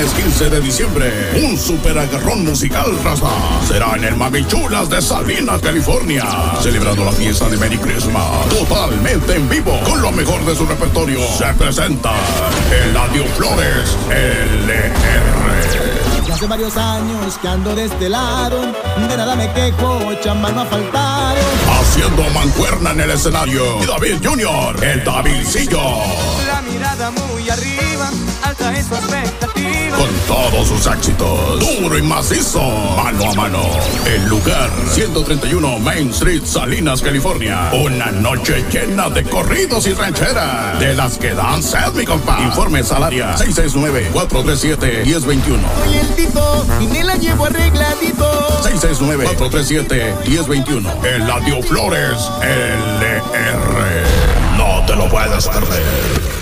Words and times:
viernes 0.00 0.24
15 0.24 0.50
de 0.50 0.60
diciembre 0.60 1.12
un 1.44 1.58
super 1.58 1.98
agarrón 1.98 2.44
musical 2.44 2.86
raza. 3.04 3.28
Será 3.66 3.96
en 3.96 4.04
el 4.04 4.16
Mamichulas 4.16 4.88
de 4.88 5.02
Salinas, 5.02 5.60
California, 5.60 6.24
celebrando 6.62 7.04
la 7.04 7.12
fiesta 7.12 7.48
de 7.48 7.58
Merry 7.58 7.76
Christmas 7.76 8.48
totalmente 8.48 9.34
en 9.34 9.48
vivo 9.48 9.78
con 9.84 10.00
lo 10.00 10.10
mejor 10.12 10.44
de 10.46 10.54
su 10.54 10.64
repertorio. 10.64 11.20
Se 11.36 11.52
presenta 11.54 12.12
Eladio 12.84 13.24
Flores 13.36 13.96
LR. 14.08 16.26
Ya 16.26 16.34
hace 16.34 16.46
varios 16.46 16.76
años 16.76 17.38
que 17.38 17.48
ando 17.48 17.74
de 17.74 17.84
este 17.84 18.08
lado, 18.08 18.60
de 18.62 19.16
nada 19.16 19.36
me 19.36 19.52
quejo, 19.52 20.00
chamba 20.22 20.50
no 20.52 20.62
ha 20.62 20.66
faltado. 20.66 21.36
Haciendo 21.80 22.22
mancuerna 22.30 22.92
en 22.92 23.00
el 23.00 23.10
escenario. 23.10 23.82
Y 23.82 23.86
David 23.86 24.16
Junior, 24.24 24.82
el 24.82 25.04
Davidcillo. 25.04 25.82
La 26.46 26.62
mirada 26.62 27.10
muy 27.10 27.50
arriba, 27.50 28.10
alta 28.42 28.78
es 28.78 28.86
su 28.86 28.94
expectativa. 28.94 29.49
Todos 30.60 30.82
sus 30.82 30.92
éxitos. 30.92 31.80
Duro 31.80 31.96
y 31.96 32.02
macizo. 32.02 32.60
Mano 32.94 33.30
a 33.30 33.34
mano. 33.34 33.62
El 34.04 34.26
lugar 34.26 34.68
131 34.90 35.78
Main 35.78 36.10
Street, 36.10 36.42
Salinas, 36.44 37.00
California. 37.00 37.70
Una 37.72 38.10
noche 38.10 38.62
llena 38.70 39.08
de 39.08 39.24
corridos 39.24 39.86
y 39.86 39.94
rancheras. 39.94 40.78
De 40.78 40.92
las 40.92 41.16
que 41.16 41.32
dan 41.32 41.62
sed, 41.62 41.94
mi 41.94 42.04
compa. 42.04 42.42
Informe 42.42 42.84
salaria 42.84 43.34
669-437-1021. 43.36 45.60
Soy 45.82 45.96
el 45.96 46.14
Tito 46.14 46.66
y 46.78 46.88
me 46.88 47.04
la 47.04 47.16
llevo 47.16 47.46
arregladito. 47.46 48.60
669-437-1021. 48.62 51.04
El 51.06 51.30
Adio 51.30 51.62
Flores 51.62 52.18
LR. 52.42 54.04
No 54.58 54.84
te 54.84 54.94
lo 54.94 55.08
puedes 55.08 55.48
perder. 55.48 56.39